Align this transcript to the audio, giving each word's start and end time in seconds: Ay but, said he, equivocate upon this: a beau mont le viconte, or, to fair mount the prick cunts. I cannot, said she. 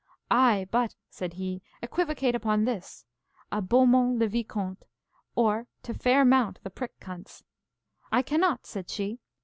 Ay 0.31 0.65
but, 0.71 0.95
said 1.11 1.33
he, 1.33 1.61
equivocate 1.83 2.33
upon 2.33 2.65
this: 2.65 3.05
a 3.51 3.61
beau 3.61 3.85
mont 3.85 4.17
le 4.17 4.27
viconte, 4.27 4.81
or, 5.35 5.67
to 5.83 5.93
fair 5.93 6.25
mount 6.25 6.57
the 6.63 6.71
prick 6.71 6.99
cunts. 6.99 7.43
I 8.11 8.23
cannot, 8.23 8.65
said 8.65 8.89
she. 8.89 9.19